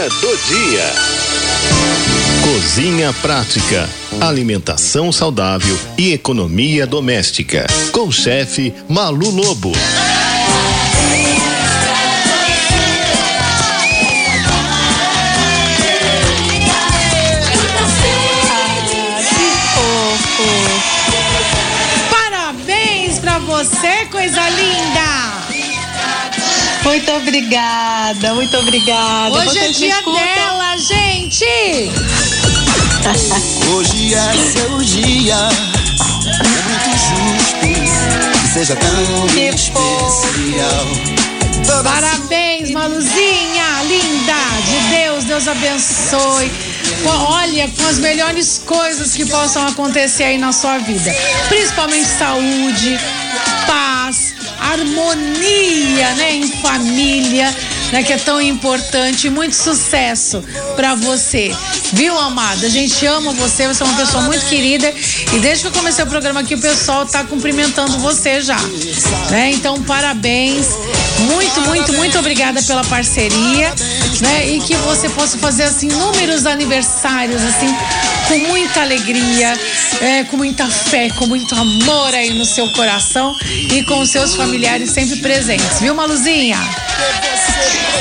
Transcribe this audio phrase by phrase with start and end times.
[0.00, 0.92] Dica do dia.
[2.42, 3.86] Cozinha prática,
[4.18, 7.66] alimentação saudável e economia doméstica.
[7.92, 9.72] Com o chefe Malu Lobo.
[26.90, 29.38] Muito obrigada, muito obrigada.
[29.38, 31.44] Hoje Vocês é dia dela, gente!
[33.72, 35.36] Hoje é seu dia.
[35.36, 40.86] É muito justo que seja tão Que especial.
[41.64, 44.34] Todas Parabéns, Maluzinha, linda
[44.64, 46.50] de Deus, Deus abençoe.
[47.06, 51.14] Olha, com as melhores coisas que possam acontecer aí na sua vida,
[51.48, 52.98] principalmente saúde,
[53.64, 54.29] paz,
[54.72, 57.54] harmonia, né, em família,
[57.92, 60.42] né, que é tão importante, muito sucesso
[60.76, 61.54] pra você.
[61.92, 62.66] Viu, amada?
[62.66, 64.92] A gente ama você, você é uma pessoa muito querida
[65.32, 68.58] e desde que eu comecei o programa aqui o pessoal tá cumprimentando você já,
[69.30, 69.50] né?
[69.52, 70.66] Então, parabéns.
[71.20, 73.74] Muito, muito, muito obrigada pela parceria,
[74.20, 74.48] né?
[74.48, 77.66] E que você possa fazer assim inúmeros aniversários assim
[78.30, 79.52] com muita alegria,
[80.00, 84.90] é, com muita fé, com muito amor aí no seu coração e com seus familiares
[84.92, 86.56] sempre presentes, viu, Maluzinha?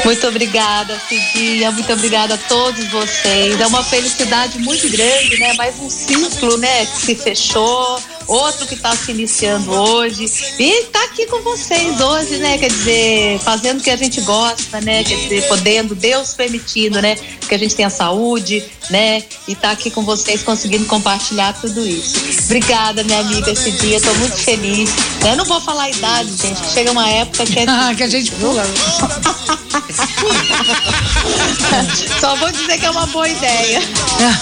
[0.06, 1.72] Muito obrigada, Cidinha.
[1.72, 3.60] Muito obrigada a todos vocês.
[3.60, 5.54] É uma felicidade muito grande, né?
[5.54, 6.86] Mais um ciclo, né?
[6.86, 8.00] Que se fechou,
[8.30, 10.26] outro que está se iniciando hoje.
[10.60, 12.58] E está aqui com vocês hoje, né?
[12.58, 15.04] Quer dizer, fazendo o que a gente gosta, né?
[15.04, 17.16] Quer dizer, podendo, Deus permitindo, né?
[17.48, 19.24] Que a gente tenha saúde, né?
[19.48, 22.18] E tá aqui com vocês conseguindo compartilhar tudo isso.
[22.46, 23.98] Obrigada, minha amiga, esse dia.
[23.98, 24.90] Estou muito feliz.
[25.28, 28.04] Eu não vou falar a idade, gente, que chega uma época que é Ah, que
[28.04, 28.64] a gente pula.
[32.20, 33.82] Só vou dizer que é uma boa ideia.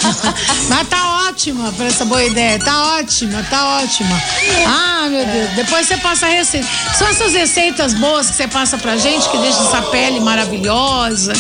[0.70, 2.60] Mas tá ótima pra essa boa ideia.
[2.60, 4.22] Tá ótima, tá ótima.
[4.66, 5.50] Ah, meu Deus.
[5.52, 6.68] Depois você passa a receita.
[6.98, 11.34] São essas receitas boas que você passa pra gente que deixa essa pele maravilhosa,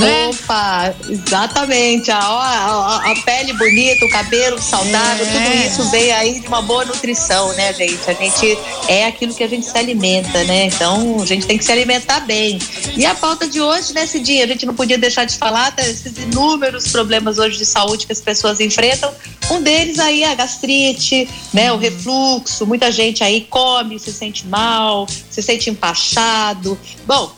[0.00, 0.28] né?
[0.28, 2.10] Opa, exatamente.
[2.10, 5.28] A, a, a pele bonita, o cabelo saudável, É.
[5.28, 7.98] tudo isso veio aí de uma boa nutrição, né, gente?
[8.08, 8.58] A gente
[8.88, 10.66] é aquilo que a gente se alimenta, né?
[10.66, 12.58] Então a gente tem que se alimentar bem.
[12.96, 16.16] E a pauta de hoje, nesse dia, a gente não podia deixar de falar desses
[16.18, 19.12] inúmeros problemas hoje de saúde que as pessoas enfrentam.
[19.50, 21.72] Um deles aí é a gastrite, né?
[21.72, 22.66] O refluxo.
[22.66, 26.78] Muita gente aí come, se sente mal, se sente empachado.
[27.06, 27.32] Bom,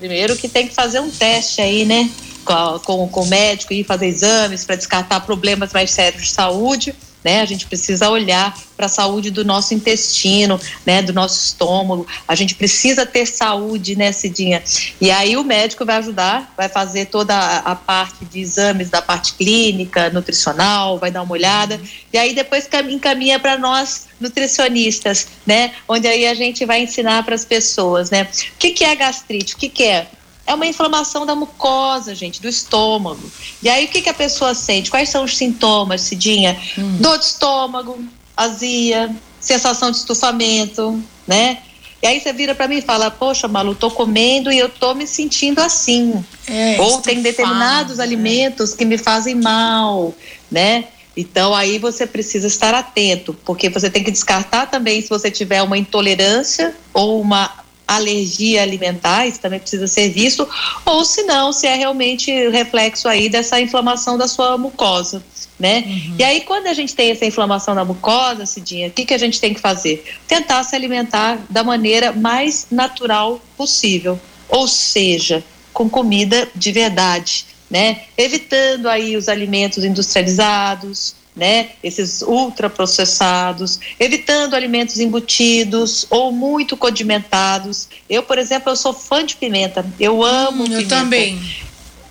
[0.00, 2.08] Primeiro que tem que fazer um teste aí, né?
[2.42, 6.94] Com, com, com o médico e fazer exames para descartar problemas mais sérios de saúde.
[7.24, 7.40] Né?
[7.40, 11.02] A gente precisa olhar para a saúde do nosso intestino, né?
[11.02, 12.06] Do nosso estômago.
[12.26, 14.62] A gente precisa ter saúde, né, Cidinha?
[15.00, 19.34] E aí o médico vai ajudar, vai fazer toda a, parte de exames da parte
[19.34, 21.78] clínica, nutricional, vai dar uma olhada.
[22.10, 25.72] E aí depois cam- encaminha para nós nutricionistas, né?
[25.86, 28.22] Onde aí a gente vai ensinar para as pessoas, né?
[28.22, 29.54] O que, que é gastrite?
[29.54, 30.06] O que, que é?
[30.46, 33.30] É uma inflamação da mucosa, gente, do estômago.
[33.62, 34.90] E aí, o que, que a pessoa sente?
[34.90, 36.58] Quais são os sintomas, Cidinha?
[36.98, 37.98] Dor de estômago,
[38.36, 41.58] azia, sensação de estufamento, né?
[42.02, 44.94] E aí você vira para mim e fala, poxa, Malu, tô comendo e eu tô
[44.94, 46.24] me sentindo assim.
[46.46, 48.04] É, Ou tem determinados né?
[48.04, 50.14] alimentos que me fazem mal,
[50.50, 50.86] né?
[51.14, 55.60] Então aí você precisa estar atento, porque você tem que descartar também se você tiver
[55.60, 57.59] uma intolerância ou uma
[57.90, 60.48] alergia alimentar, isso também precisa ser visto,
[60.84, 65.22] ou se não, se é realmente reflexo aí dessa inflamação da sua mucosa,
[65.58, 65.84] né?
[66.18, 69.18] E aí quando a gente tem essa inflamação da mucosa, Cidinha, o que, que a
[69.18, 70.04] gente tem que fazer?
[70.28, 74.18] Tentar se alimentar da maneira mais natural possível,
[74.48, 78.02] ou seja, com comida de verdade, né?
[78.16, 81.70] Evitando aí os alimentos industrializados, né?
[81.82, 87.88] Esses ultraprocessados, evitando alimentos embutidos ou muito condimentados.
[88.08, 89.84] Eu, por exemplo, eu sou fã de pimenta.
[89.98, 90.88] Eu amo Hum, eu pimenta.
[90.96, 91.40] também.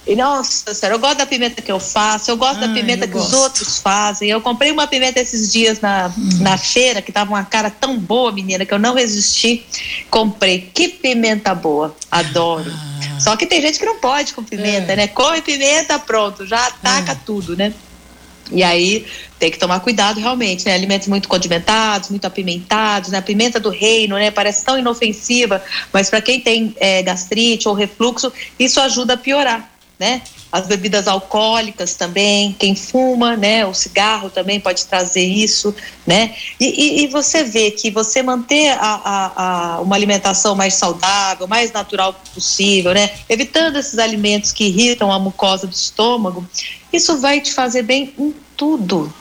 [0.08, 3.10] E, nossa, sério, eu gosto da pimenta que eu faço, eu gosto da pimenta eu
[3.12, 3.38] que os gosto.
[3.38, 4.28] outros fazem.
[4.28, 6.30] Eu comprei uma pimenta esses dias na, Hum.
[6.42, 9.64] na feira, que tava uma cara tão boa, menina, que eu não resisti.
[10.10, 10.62] Comprei.
[10.74, 11.96] Que pimenta boa.
[12.10, 12.72] Adoro.
[12.74, 13.20] Ah.
[13.20, 14.96] Só que tem gente que não pode com pimenta, É.
[14.96, 15.08] né?
[15.08, 17.72] Come pimenta, pronto, já ataca tudo, né?
[18.52, 19.06] E aí
[19.38, 20.74] tem que tomar cuidado realmente, né?
[20.74, 23.20] Alimentos muito condimentados, muito apimentados, né?
[23.20, 24.32] A pimenta do reino, né?
[24.32, 25.64] Parece tão inofensiva,
[25.94, 29.70] mas para quem tem é, gastrite ou refluxo, isso ajuda a piorar.
[30.00, 30.22] né?
[30.52, 33.66] As bebidas alcoólicas também, quem fuma, né?
[33.68, 35.76] O cigarro também pode trazer isso,
[36.08, 36.34] né?
[36.60, 39.44] E, e, e você vê que você manter a, a,
[39.76, 43.12] a, uma alimentação mais saudável, mais natural possível, né?
[43.30, 46.48] Evitando esses alimentos que irritam a mucosa do estômago,
[46.92, 49.14] isso vai te fazer bem em tudo,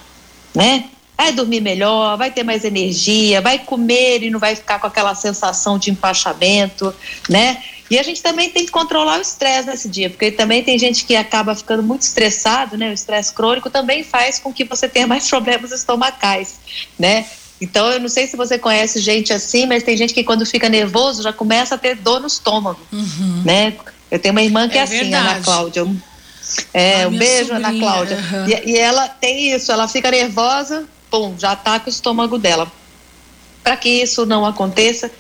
[0.55, 0.85] né?
[1.19, 5.17] vai dormir melhor, vai ter mais energia, vai comer e não vai ficar com aquela
[5.17, 6.95] sensação de empachamento,
[7.29, 7.61] né?
[7.91, 11.05] E a gente também tem que controlar o estresse nesse dia, porque também tem gente
[11.05, 12.91] que acaba ficando muito estressado, né?
[12.91, 16.61] O estresse crônico também faz com que você tenha mais problemas estomacais,
[16.97, 17.27] né?
[17.61, 20.69] Então, eu não sei se você conhece gente assim, mas tem gente que quando fica
[20.69, 23.43] nervoso já começa a ter dor no estômago, uhum.
[23.45, 23.75] né?
[24.09, 25.29] Eu tenho uma irmã que é, é assim, verdade.
[25.29, 25.85] Ana Cláudia.
[26.73, 27.69] É, um beijo, sobrinha.
[27.69, 28.17] Ana Cláudia.
[28.17, 28.49] Uhum.
[28.49, 32.71] E, e ela tem isso, ela fica nervosa, pum, já ataca o estômago dela.
[33.63, 35.11] Para que isso não aconteça,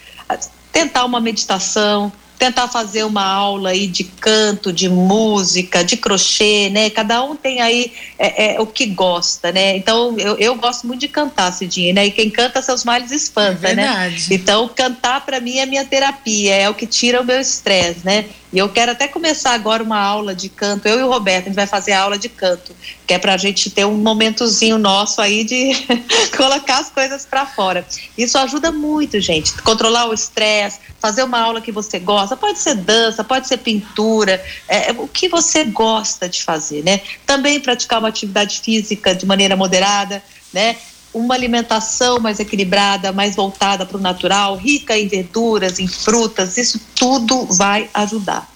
[0.72, 6.88] tentar uma meditação, tentar fazer uma aula aí de canto, de música, de crochê, né?
[6.88, 9.76] Cada um tem aí é, é, o que gosta, né?
[9.76, 12.06] Então eu, eu gosto muito de cantar, Cidinha, né?
[12.06, 14.16] E quem canta seus males espanta, é né?
[14.30, 18.26] Então cantar para mim é minha terapia, é o que tira o meu estresse, né?
[18.52, 20.86] E eu quero até começar agora uma aula de canto.
[20.88, 22.74] Eu e o Roberto, a gente vai fazer a aula de canto,
[23.06, 25.72] que é para a gente ter um momentozinho nosso aí de
[26.34, 27.86] colocar as coisas para fora.
[28.16, 29.52] Isso ajuda muito, gente.
[29.62, 32.36] Controlar o estresse, fazer uma aula que você gosta.
[32.36, 37.02] Pode ser dança, pode ser pintura, é, é, o que você gosta de fazer, né?
[37.26, 40.22] Também praticar uma atividade física de maneira moderada,
[40.52, 40.76] né?
[41.12, 46.80] Uma alimentação mais equilibrada, mais voltada para o natural, rica em verduras, em frutas, isso
[46.94, 48.48] tudo vai ajudar.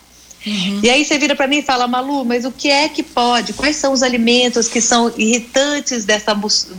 [0.47, 0.81] Uhum.
[0.83, 3.53] E aí você vira para mim e fala, Malu, mas o que é que pode?
[3.53, 6.35] Quais são os alimentos que são irritantes dessa,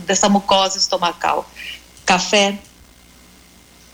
[0.06, 1.48] dessa mucosa estomacal?
[2.04, 2.58] Café.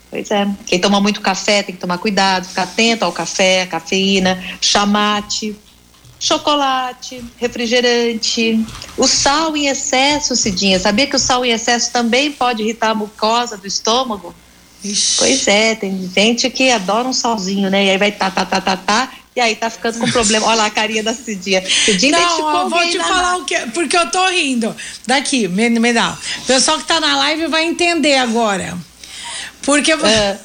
[0.09, 0.45] Pois é.
[0.65, 5.55] Quem toma muito café tem que tomar cuidado, ficar atento ao café, cafeína, chamate,
[6.21, 8.63] chocolate, refrigerante,
[8.95, 10.79] o sal em excesso, Cidinha.
[10.79, 14.33] Sabia que o sal em excesso também pode irritar a mucosa do estômago?
[14.83, 15.17] Ixi.
[15.17, 17.85] Pois é, tem gente que adora um salzinho, né?
[17.85, 19.11] E aí vai tá, tá, tá, tá, tá.
[19.35, 20.45] E aí tá ficando com problema.
[20.45, 21.63] Olha lá a carinha da Cidinha.
[21.67, 24.75] Cidinha Não, eu vou te falar o que, porque eu tô rindo.
[25.07, 26.15] Daqui, me, me dá.
[26.43, 28.77] O pessoal que tá na live vai entender agora.
[29.63, 29.91] Porque.
[29.91, 30.37] É.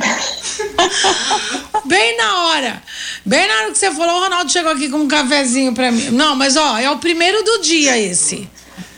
[1.84, 2.82] Bem na hora.
[3.24, 6.10] Bem na hora que você falou, o Ronaldo chegou aqui com um cafezinho pra mim.
[6.10, 8.48] Não, mas ó, é o primeiro do dia esse.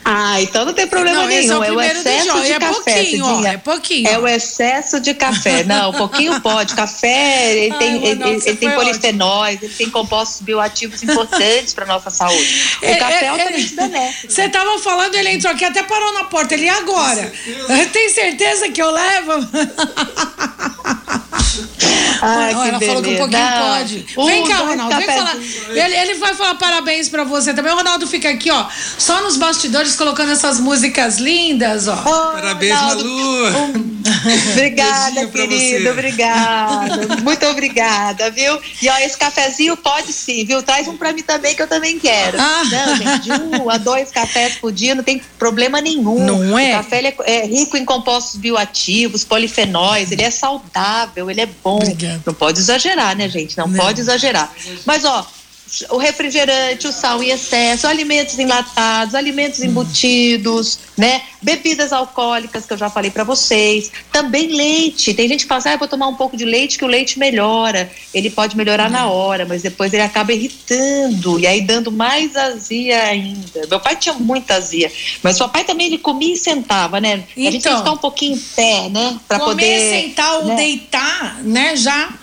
[0.09, 1.61] Ah, então não tem problema não, nenhum.
[1.61, 2.93] É, é, o excesso de é café.
[2.93, 4.07] Pouquinho, ó, é pouquinho.
[4.07, 5.65] É o excesso de café.
[5.65, 6.73] Não, um pouquinho pode.
[6.75, 12.09] Café, ele Ai, tem, ele, ele tem polifenóis, ele tem compostos bioativos importantes para nossa
[12.09, 12.77] saúde.
[12.81, 14.31] O é, café é, é altamente benéfico.
[14.31, 16.53] Você estava falando, ele entrou aqui, até parou na porta.
[16.53, 17.33] Ele, agora?
[17.91, 19.33] Tem certeza que eu levo?
[22.67, 23.77] Ela falou que um pouquinho não.
[23.77, 24.05] pode.
[24.17, 25.35] Um, vem cá, Ronaldo, vem falar.
[25.35, 27.71] Ele, ele vai falar parabéns pra você também.
[27.71, 28.65] O Ronaldo fica aqui, ó,
[28.97, 31.95] só nos bastidores colocando essas músicas lindas, ó.
[31.95, 33.07] Oh, parabéns, Ronaldo.
[33.07, 33.47] Malu.
[33.57, 34.01] Um...
[34.51, 37.17] obrigada, querido, obrigada.
[37.23, 38.59] Muito obrigada, viu?
[38.81, 40.61] E ó, esse cafezinho pode sim, viu?
[40.63, 42.37] Traz um pra mim também que eu também quero.
[42.39, 42.63] Ah.
[42.69, 46.23] Não, gente, de um a dois cafés por dia não tem problema nenhum.
[46.23, 46.73] Não é?
[46.73, 51.77] O café é, é rico em compostos bioativos, polifenóis, ele é saudável, ele é bom.
[51.77, 52.21] Obrigada.
[52.25, 53.57] Não pode exagerar, né, gente?
[53.57, 53.77] Não, Não.
[53.77, 54.51] pode exagerar.
[54.85, 55.25] Mas, ó,
[55.89, 61.21] o refrigerante, o sal em excesso, alimentos enlatados, alimentos embutidos, né?
[61.41, 65.13] Bebidas alcoólicas que eu já falei para vocês, também leite.
[65.13, 66.87] Tem gente que fala, assim, ah, eu vou tomar um pouco de leite que o
[66.87, 67.91] leite melhora.
[68.13, 73.03] Ele pode melhorar na hora, mas depois ele acaba irritando e aí dando mais azia
[73.03, 73.67] ainda.
[73.69, 74.91] Meu pai tinha muita azia,
[75.21, 77.25] mas seu pai também ele comia e sentava, né?
[77.35, 77.77] Então, a gente tem que então.
[77.79, 79.19] ficar um pouquinho em pé, né?
[79.27, 80.55] Para poder sentar ou né?
[80.55, 81.75] deitar, né?
[81.75, 82.13] Já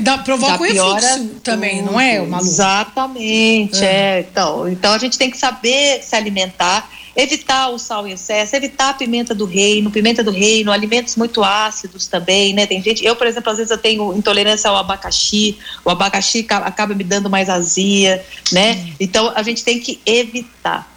[0.00, 2.44] da, provoca o refluxo também, não é, Malu?
[2.44, 4.18] Exatamente, é.
[4.18, 4.20] é.
[4.20, 8.90] Então, então a gente tem que saber se alimentar, evitar o sal em excesso, evitar
[8.90, 12.66] a pimenta do reino, pimenta do reino, alimentos muito ácidos também, né?
[12.66, 16.94] Tem gente, eu, por exemplo, às vezes eu tenho intolerância ao abacaxi, o abacaxi acaba
[16.94, 18.22] me dando mais azia,
[18.52, 18.74] né?
[18.74, 18.92] Hum.
[19.00, 20.90] Então a gente tem que evitar.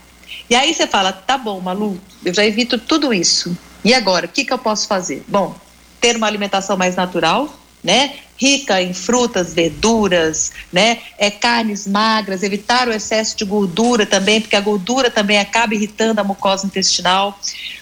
[0.49, 3.57] E aí você fala, tá bom, Malu, eu já evito tudo isso.
[3.83, 5.23] E agora, o que, que eu posso fazer?
[5.27, 5.55] Bom,
[5.99, 8.13] ter uma alimentação mais natural, né?
[8.37, 10.99] Rica em frutas, verduras, né?
[11.17, 16.21] É, carnes magras, evitar o excesso de gordura também, porque a gordura também acaba irritando
[16.21, 17.37] a mucosa intestinal.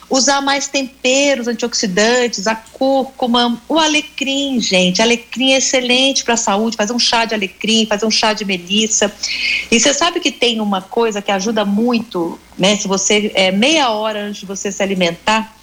[0.09, 5.01] Usar mais temperos antioxidantes, a cúrcuma, o alecrim, gente.
[5.01, 6.75] Alecrim é excelente para a saúde.
[6.75, 9.09] Fazer um chá de alecrim, fazer um chá de melissa.
[9.71, 12.75] E você sabe que tem uma coisa que ajuda muito, né?
[12.75, 15.55] Se você é meia hora antes de você se alimentar,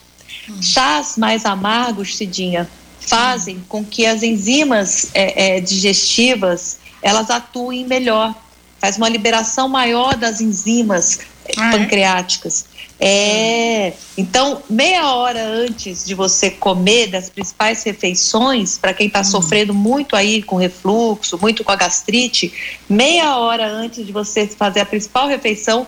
[0.48, 0.62] hum.
[0.62, 2.66] chás mais amargos, Cidinha,
[3.08, 8.34] fazem com que as enzimas é, é, digestivas elas atuem melhor.
[8.78, 11.20] Faz uma liberação maior das enzimas
[11.56, 11.78] Ah, é?
[11.78, 12.66] pancreáticas.
[13.00, 19.72] É, então, meia hora antes de você comer das principais refeições, para quem está sofrendo
[19.72, 22.52] muito aí com refluxo, muito com a gastrite,
[22.88, 25.86] meia hora antes de você fazer a principal refeição,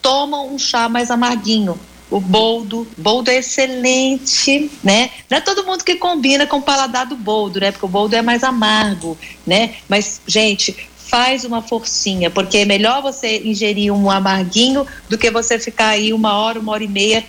[0.00, 1.78] toma um chá mais amarguinho.
[2.12, 5.08] O boldo, boldo é excelente, né?
[5.30, 7.72] Não é todo mundo que combina com o paladar do boldo, né?
[7.72, 9.16] Porque o boldo é mais amargo,
[9.46, 9.76] né?
[9.88, 15.58] Mas, gente, faz uma forcinha, porque é melhor você ingerir um amarguinho do que você
[15.58, 17.24] ficar aí uma hora, uma hora e meia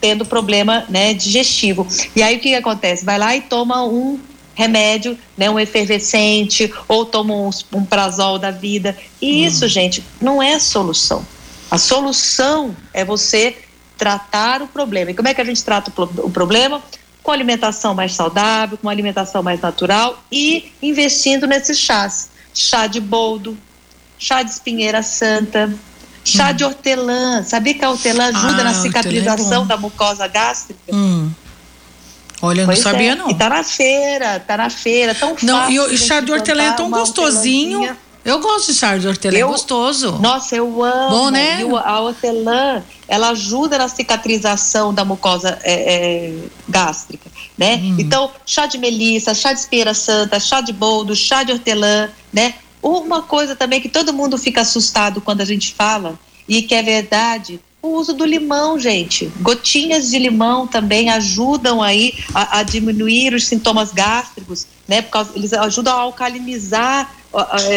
[0.00, 1.86] tendo problema né, digestivo.
[2.16, 3.04] E aí o que, que acontece?
[3.04, 4.18] Vai lá e toma um
[4.54, 8.96] remédio, né, um efervescente, ou toma um, um prazol da vida.
[9.20, 11.26] E isso, gente, não é solução.
[11.70, 13.56] A solução é você
[13.96, 15.10] tratar o problema.
[15.10, 16.82] E como é que a gente trata o, pro- o problema?
[17.22, 22.28] Com alimentação mais saudável, com alimentação mais natural e investindo nesses chás.
[22.52, 23.56] Chá de boldo,
[24.18, 25.72] chá de espinheira santa,
[26.24, 27.42] chá de hortelã.
[27.42, 29.66] Sabia que a hortelã ajuda Ah, na é cicatrização bom.
[29.66, 30.80] da mucosa gástrica?
[30.94, 31.30] Hum.
[32.42, 33.14] Olha, eu não Pois sabia, é.
[33.14, 33.30] não.
[33.30, 35.72] E tá na feira, tá na feira, tão Não, fácil.
[35.74, 37.96] e, o- chá de hortelã é tão gostosinho.
[38.24, 40.12] Eu gosto de chá de hortelã, é Eu- gostoso.
[40.20, 41.10] Nossa, eu amo.
[41.10, 41.60] Bom, né?
[41.60, 46.34] E o- a hortelã, ela ajuda na cicatrização da mucosa é, é,
[46.68, 47.76] gástrica, né?
[47.82, 47.96] Hum.
[47.98, 52.54] Então, chá de melissa, chá de espera santa, chá de boldo, chá de hortelã, né?
[52.82, 56.82] Uma coisa também que todo mundo fica assustado quando a gente fala, e que é
[56.82, 59.30] verdade, o uso do limão, gente.
[59.40, 65.02] Gotinhas de limão também ajudam aí a, a diminuir os sintomas gástricos, né?
[65.02, 67.23] Por causa, eles ajudam a alcalinizar é,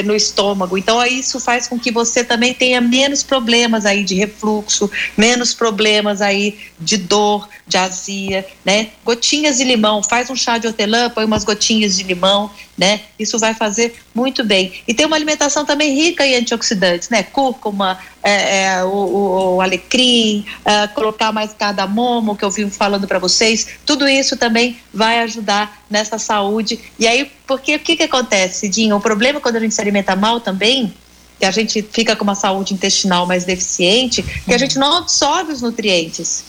[0.05, 0.77] no estômago.
[0.77, 6.21] Então, isso faz com que você também tenha menos problemas aí de refluxo, menos problemas
[6.21, 8.89] aí de dor, de azia, né?
[9.03, 13.01] Gotinhas de limão, faz um chá de hortelã, põe umas gotinhas de limão, né?
[13.19, 14.73] Isso vai fazer muito bem.
[14.87, 17.23] E tem uma alimentação também rica em antioxidantes, né?
[17.23, 17.99] Cúrcuma,
[18.29, 23.19] é, é, o, o- o alecrim, é, colocar mais cardamomo, que eu vivo falando para
[23.19, 26.79] vocês, tudo isso também vai ajudar nessa saúde.
[26.99, 28.97] E aí, porque o que, que acontece, Dinho?
[28.97, 30.93] O problema quando a gente se alimenta mal também,
[31.39, 35.53] que a gente fica com uma saúde intestinal mais deficiente, que a gente não absorve
[35.53, 36.43] os nutrientes.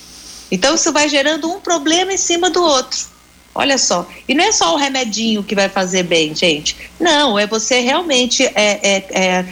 [0.50, 2.98] Então, isso vai gerando um problema em cima do outro.
[3.54, 4.06] Olha só.
[4.26, 6.74] E não é só o remedinho que vai fazer bem, gente.
[6.98, 9.44] Não, é você realmente é, é, é,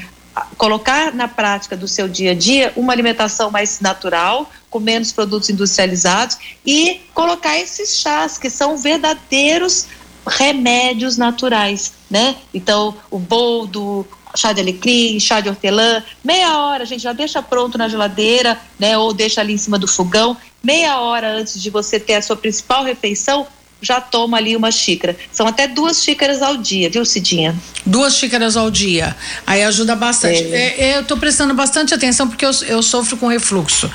[0.57, 5.49] colocar na prática do seu dia a dia uma alimentação mais natural, com menos produtos
[5.49, 9.87] industrializados e colocar esses chás que são verdadeiros
[10.27, 12.37] remédios naturais, né?
[12.53, 17.43] Então, o boldo, chá de alecrim, chá de hortelã, meia hora, a gente já deixa
[17.43, 18.99] pronto na geladeira, né?
[18.99, 22.37] Ou deixa ali em cima do fogão, meia hora antes de você ter a sua
[22.37, 23.47] principal refeição,
[23.81, 25.17] já toma ali uma xícara.
[25.31, 27.55] São até duas xícaras ao dia, viu, Cidinha?
[27.85, 29.15] Duas xícaras ao dia.
[29.47, 30.43] Aí ajuda bastante.
[30.45, 30.81] É.
[30.93, 33.91] É, eu tô prestando bastante atenção porque eu, eu sofro com refluxo.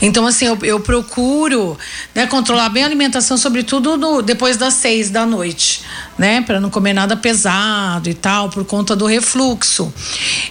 [0.00, 1.78] Então, assim, eu, eu procuro
[2.14, 5.82] né, controlar bem a alimentação, sobretudo no- depois das seis da noite,
[6.18, 6.40] né?
[6.40, 9.92] Para não comer nada pesado e tal, por conta do refluxo.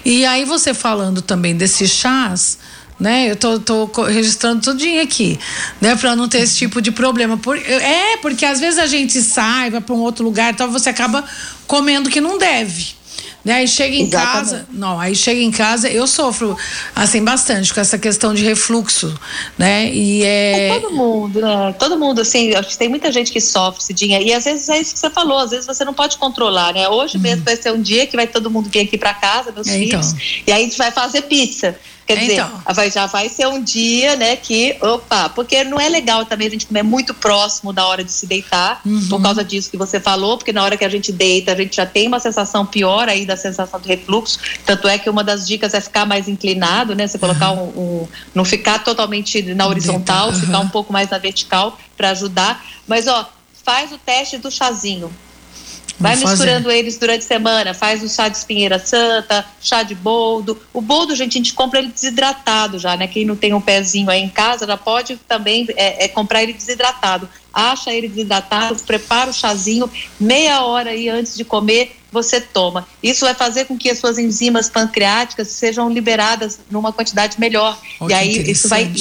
[0.06, 2.58] E aí, você falando também desses chás.
[2.98, 5.38] Né, eu tô, tô registrando tudinho aqui,
[5.82, 7.38] né, para não ter esse tipo de problema.
[7.38, 10.72] Por, é, porque às vezes a gente sai, vai para um outro lugar e tal,
[10.72, 11.26] você acaba
[11.68, 12.96] comendo que não deve.
[13.46, 13.54] Né?
[13.54, 14.34] Aí chega em Exatamente.
[14.34, 16.58] casa, não, aí chega em casa, eu sofro
[16.96, 19.16] assim bastante com essa questão de refluxo,
[19.56, 19.94] né?
[19.94, 21.76] E é, Todo mundo, né?
[21.78, 24.20] Todo mundo, assim, acho que tem muita gente que sofre, Cidinha.
[24.20, 26.90] E às vezes é isso que você falou, às vezes você não pode controlar, né?
[26.90, 29.68] Hoje mesmo vai ser um dia que vai todo mundo vir aqui para casa, meus.
[29.68, 30.20] É, filhos, então.
[30.48, 31.76] e aí a gente vai fazer pizza.
[32.08, 32.62] Quer dizer, então.
[32.76, 36.52] vai, já vai ser um dia, né, que, opa, porque não é legal também a
[36.52, 39.08] gente comer muito próximo da hora de se deitar, Uhum.
[39.10, 41.76] por causa disso que você falou, porque na hora que a gente deita, a gente
[41.76, 44.38] já tem uma sensação pior aí da sensação do refluxo.
[44.66, 47.08] Tanto é que uma das dicas é ficar mais inclinado, né?
[47.08, 51.18] Você colocar um, um- não ficar totalmente na horizontal, Deitar, ficar um pouco mais na
[51.18, 52.64] vertical para ajudar.
[52.88, 53.28] Mas ó,
[53.64, 55.12] faz o teste do chazinho.
[56.00, 56.44] Vai Vou fazer.
[56.44, 60.60] misturando eles durante a semana, faz o chá de espinheira santa, chá de boldo.
[60.74, 63.08] O boldo, gente, a gente compra ele desidratado já, né?
[63.08, 66.54] Quem não tem um pezinho aí em casa já pode também é, é, comprar ele
[66.54, 67.30] desidratado.
[67.54, 72.86] Acha ele desidratado, prepara o chazinho, meia hora aí antes de comer, você toma.
[73.02, 77.80] Isso vai fazer com que as suas enzimas pancreáticas sejam liberadas numa quantidade melhor.
[78.10, 78.92] E aí isso vai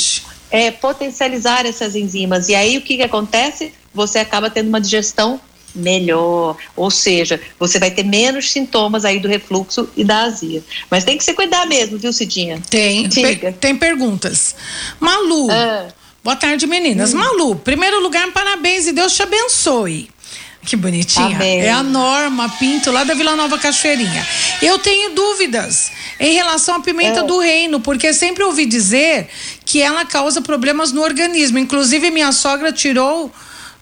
[0.51, 2.49] é, potencializar essas enzimas.
[2.49, 3.73] E aí o que, que acontece?
[3.93, 5.41] Você acaba tendo uma digestão
[5.75, 10.63] melhor, ou seja, você vai ter menos sintomas aí do refluxo e da azia.
[10.91, 12.61] Mas tem que se cuidar mesmo, viu, Cidinha?
[12.71, 14.55] tem, per- tem perguntas.
[15.01, 15.87] Malu, Ah.
[16.23, 17.13] boa tarde, meninas.
[17.15, 17.19] Hum.
[17.19, 20.09] Malu, primeiro lugar, parabéns e Deus te abençoe.
[20.67, 21.27] Que bonitinha.
[21.37, 21.61] Amém.
[21.61, 24.27] É a Norma Pinto, lá da Vila Nova Cachoeirinha.
[24.63, 29.29] Eu tenho dúvidas em relação à pimenta do reino, porque sempre ouvi dizer
[29.67, 31.59] que ela causa problemas no organismo.
[31.59, 33.31] Inclusive, minha sogra tirou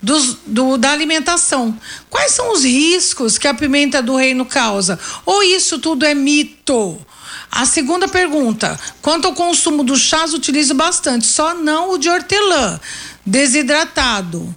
[0.03, 1.79] dos- do, da alimentação.
[2.11, 4.99] Quais são os riscos que a pimenta do reino causa?
[5.25, 6.99] Ou isso tudo é mito?
[7.51, 12.81] A segunda pergunta: quanto ao consumo dos chás, utilizo bastante, só não o de hortelã,
[13.25, 14.55] desidratado.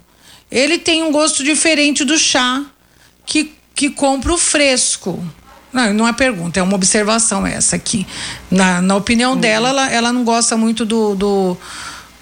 [0.50, 2.64] Ele tem um gosto diferente do chá
[3.26, 5.24] que, que compro fresco.
[5.74, 8.08] Não, não é pergunta, é uma observação essa aqui.
[8.50, 11.58] Na, na opinião dela, ela, ela não gosta muito do, do,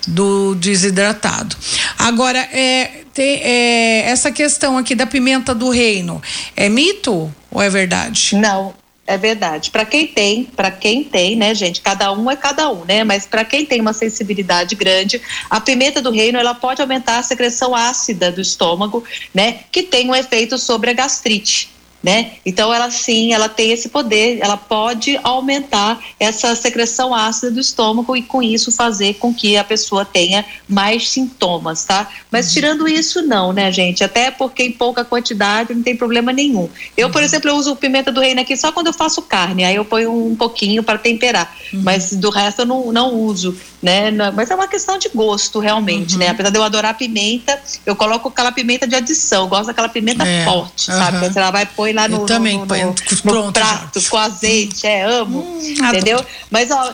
[0.08, 1.56] do desidratado.
[2.00, 6.22] Agora, é, tem, é, essa questão aqui da pimenta do reino,
[6.55, 8.36] é mito ou é verdade?
[8.36, 8.74] Não,
[9.05, 9.70] é verdade.
[9.70, 13.03] Para quem tem, para quem tem, né, gente, cada um é cada um, né?
[13.03, 17.24] Mas para quem tem uma sensibilidade grande, a pimenta do reino ela pode aumentar a
[17.24, 19.03] secreção ácida do estômago,
[19.34, 19.60] né?
[19.72, 21.73] Que tem um efeito sobre a gastrite.
[22.03, 22.33] Né?
[22.45, 28.13] Então ela sim, ela tem esse poder, ela pode aumentar essa secreção ácida do estômago
[28.17, 32.10] e com isso fazer com que a pessoa tenha mais sintomas, tá?
[32.29, 34.03] Mas tirando isso não, né, gente?
[34.03, 36.67] Até porque em pouca quantidade não tem problema nenhum.
[36.98, 39.75] Eu, por exemplo, eu uso pimenta do reino aqui só quando eu faço carne, aí
[39.75, 44.12] eu ponho um pouquinho para temperar, mas do resto eu não, não uso, né?
[44.36, 46.27] Mas é uma questão de gosto realmente, né?
[46.27, 50.43] Apesar de eu adorar pimenta, eu coloco aquela pimenta de adição, gosto daquela pimenta É,
[50.43, 51.19] forte, sabe?
[51.19, 53.65] Quando ela vai pôr lá Eu no, no- também no, no, no pronto já.
[53.77, 55.39] prato com azeite, é, amo,
[55.79, 55.95] adoro.
[55.97, 56.25] entendeu?
[56.50, 56.93] Mas ó,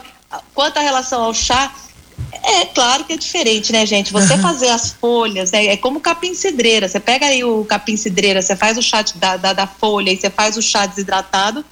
[0.54, 1.74] quanto à relação ao chá,
[2.44, 4.12] é claro que é diferente, né, gente?
[4.12, 5.68] Você fazer as folhas, né?
[5.68, 6.88] É como capim cidreira.
[6.88, 10.18] Você pega aí o capim cidreira, você faz o chá da, da, da folha e
[10.18, 11.64] você faz o chá desidratado,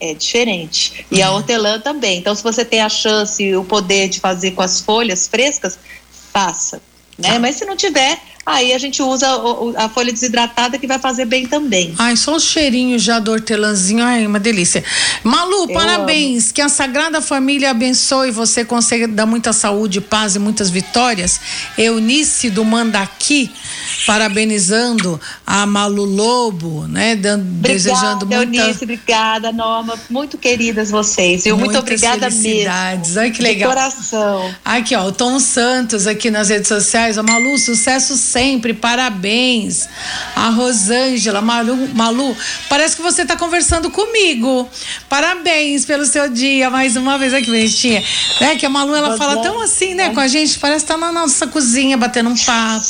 [0.00, 1.04] é diferente.
[1.10, 1.36] E a Uhum.
[1.36, 2.18] hortelã também.
[2.18, 5.78] Então, se você tem a chance e o poder de fazer com as folhas frescas,
[6.32, 6.80] faça.
[7.22, 7.38] Né?
[7.38, 10.98] Mas se não tiver, aí a gente usa o- o- a folha desidratada que vai
[10.98, 11.94] fazer bem também.
[11.98, 14.82] Ai, só os cheirinhos já do hortelãzinho, ai, uma delícia.
[15.22, 20.70] Malu, parabéns, que a Sagrada Família abençoe você, consiga dar muita saúde, paz e muitas
[20.70, 21.40] vitórias.
[21.78, 23.50] Eunice do Mandaqui,
[24.06, 28.62] parabenizando a Malu Lobo, né, dando, desejando Obrigada, muita...
[28.62, 29.98] Eunice, obrigada, Norma.
[30.10, 31.56] Muito queridas vocês, viu?
[31.56, 32.42] Muito obrigada mesmo.
[32.42, 33.16] felicidades.
[33.16, 33.68] Ai, que De legal.
[33.70, 34.54] coração.
[34.64, 37.11] Aqui, ó, o Tom Santos aqui nas redes sociais.
[37.18, 39.88] Ó, Malu, sucesso sempre, parabéns.
[40.34, 42.36] A Rosângela, Malu, Malu,
[42.68, 44.68] parece que você tá conversando comigo.
[45.08, 47.32] Parabéns pelo seu dia, mais uma vez.
[47.32, 48.02] Olha que bonitinha.
[48.40, 48.56] Né?
[48.56, 51.12] Que a Malu, ela fala tão assim, né, com a gente, parece estar tá na
[51.12, 52.86] nossa cozinha, batendo um papo,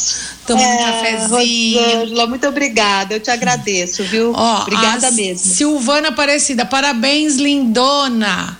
[0.47, 1.81] tomando um cafezinho.
[1.81, 3.15] É, Rosângela, muito obrigada.
[3.15, 4.33] Eu te agradeço, viu?
[4.35, 5.55] Ó, obrigada a mesmo.
[5.55, 8.57] Silvana Aparecida, parabéns, lindona.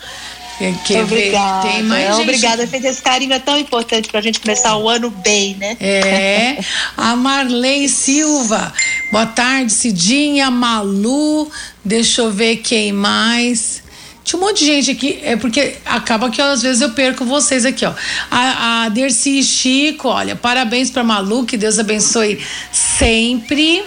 [0.59, 1.29] Quer, quer ver?
[1.29, 1.69] Obrigada.
[1.69, 2.67] Tem mais É, gente obrigada.
[2.67, 5.77] Fez esse carinho é tão importante pra gente começar o ano bem, né?
[5.81, 6.59] É,
[6.97, 8.73] a Marley Silva.
[9.11, 11.51] Boa tarde, Cidinha, Malu.
[11.85, 13.83] Deixa eu ver quem mais.
[14.25, 17.67] Tinha um monte de gente aqui, é porque acaba que às vezes eu perco vocês
[17.67, 17.93] aqui, ó.
[18.31, 22.39] A, a Dercy e Chico, olha, parabéns pra Malu, que Deus abençoe
[22.71, 23.83] sempre.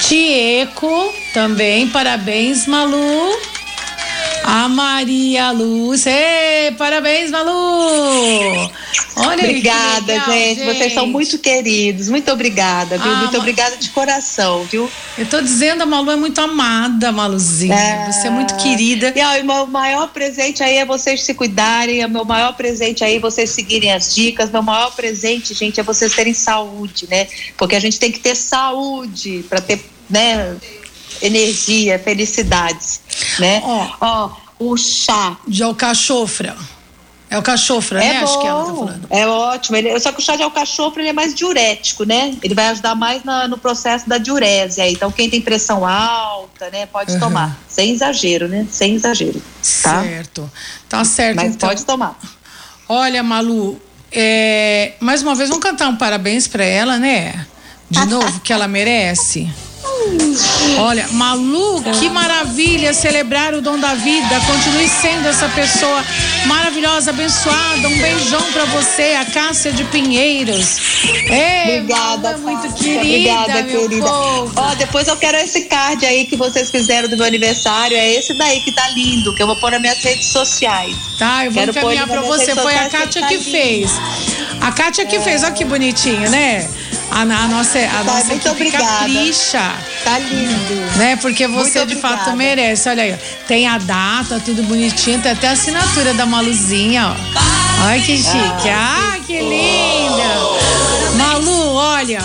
[0.00, 3.38] Tieco também, parabéns, Malu.
[4.50, 7.52] A Maria Lúcia, Ê, parabéns, Malu!
[9.16, 10.64] Olha Obrigada, legal, gente.
[10.64, 12.08] Vocês são muito queridos.
[12.08, 13.12] Muito obrigada, viu?
[13.12, 14.90] Ah, muito ma- obrigada de coração, viu?
[15.18, 18.06] Eu tô dizendo, a Malu é muito amada, Maluzinha.
[18.10, 19.12] Você é muito querida.
[19.14, 23.04] E ó, o meu maior presente aí é vocês se cuidarem, o meu maior presente
[23.04, 27.26] aí é vocês seguirem as dicas, meu maior presente, gente, é vocês terem saúde, né?
[27.58, 30.56] Porque a gente tem que ter saúde para ter, né,
[31.22, 33.00] energia, felicidades,
[33.38, 33.60] né?
[33.64, 33.88] Ó.
[34.00, 36.56] Ó, o chá De alcachofra.
[37.30, 38.18] É o cachofra, é né?
[38.20, 39.06] bom, Acho que ela tá falando.
[39.10, 39.76] é ótimo.
[39.76, 42.34] Ele, só que o chá de alcachofra ele é mais diurético, né?
[42.42, 44.80] Ele vai ajudar mais na- no processo da diurese.
[44.80, 44.94] Aí.
[44.94, 47.20] Então, quem tem pressão alta, né, pode Uhum.
[47.20, 47.58] tomar.
[47.68, 48.66] Sem exagero, né?
[48.70, 49.42] Sem exagero.
[49.82, 50.02] Tá?
[50.02, 50.50] Certo.
[50.88, 51.68] Tá certo, Mas então.
[51.68, 52.18] pode tomar.
[52.88, 53.78] Olha, Malu,
[54.10, 57.46] é, mais uma vez vamos cantar um parabéns pra ela, né?
[57.90, 59.46] De novo, que ela merece.
[60.78, 64.40] Olha, Malu, que maravilha celebrar o dom da vida.
[64.46, 66.04] Continue sendo essa pessoa
[66.46, 67.88] maravilhosa, abençoada.
[67.88, 70.78] Um beijão pra você, a Cássia de Pinheiros.
[71.04, 72.78] Ei, Obrigada, Malu, é muito Cássia.
[72.78, 74.06] querida, Obrigada, meu querida.
[74.06, 74.52] povo.
[74.56, 77.96] Ó, depois eu quero esse card aí que vocês fizeram do meu aniversário.
[77.96, 80.96] É esse daí que tá lindo, que eu vou pôr nas minhas redes sociais.
[81.18, 82.54] Tá, eu vou Quero encaminhar nas você.
[82.54, 83.90] Foi a sociais, Kátia tá que fez.
[84.60, 86.68] A Kátia que fez, olha que bonitinho, né?
[87.10, 88.84] A, a nossa, a nossa muito obrigada.
[88.84, 89.72] capricha.
[90.04, 90.74] Tá lindo.
[90.98, 91.16] Né?
[91.16, 92.36] Porque você Muito de fato obrigada.
[92.36, 92.88] merece.
[92.88, 93.16] Olha aí,
[93.46, 97.84] tem a data, tudo bonitinho, tem até a assinatura da Maluzinha, ó.
[97.86, 98.68] Olha que chique.
[98.70, 100.28] Ah, que linda!
[101.16, 102.20] Malu, olha,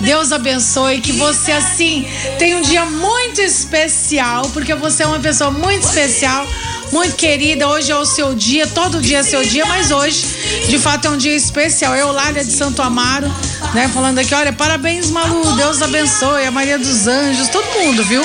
[0.00, 2.06] Deus abençoe, que você assim
[2.38, 6.46] tenha um dia muito especial, porque você é uma pessoa muito especial,
[6.92, 7.68] muito querida.
[7.68, 10.24] Hoje é o seu dia, todo dia é seu dia, mas hoje,
[10.68, 11.94] de fato, é um dia especial.
[11.96, 13.30] Eu, Lália de Santo Amaro,
[13.74, 18.22] né, falando aqui, olha, parabéns, Malu, Deus abençoe, a Maria dos Anjos, todo mundo, viu?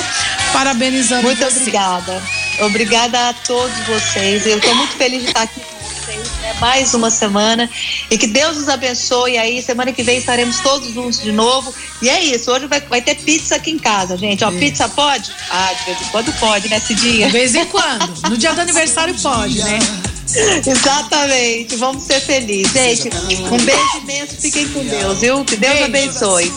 [0.52, 2.22] Parabenizando Muito obrigada.
[2.60, 4.46] Obrigada a todos vocês.
[4.46, 6.54] Eu estou muito feliz de estar aqui com vocês, né?
[6.60, 7.70] Mais uma semana.
[8.10, 9.62] E que Deus nos abençoe aí.
[9.62, 11.72] Semana que vem estaremos todos juntos de novo.
[12.02, 12.50] E é isso.
[12.50, 14.42] Hoje vai, vai ter pizza aqui em casa, gente.
[14.44, 15.30] Ó, pizza pode?
[15.50, 17.26] Ah, de vez em quando pode, né, Cidinha?
[17.26, 18.28] De vez em quando.
[18.28, 19.78] No dia do aniversário pode, né?
[20.66, 21.76] Exatamente.
[21.76, 22.72] Vamos ser felizes.
[22.72, 23.10] Gente,
[23.50, 24.36] um beijo imenso.
[24.40, 25.44] Fiquem com Deus, viu?
[25.44, 25.84] Que Deus Beijo.
[25.86, 26.52] abençoe.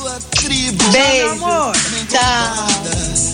[0.92, 1.30] Beijo.
[1.30, 1.72] amor.
[2.10, 3.31] Tchau.